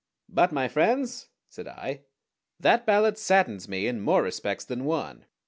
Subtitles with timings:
[0.27, 2.05] "But, my friends," said I,
[2.59, 5.25] "that ballad saddens me in more respects than one.